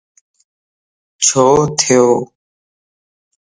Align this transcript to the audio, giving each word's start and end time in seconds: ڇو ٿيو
ڇو 1.25 1.45
ٿيو 1.79 2.05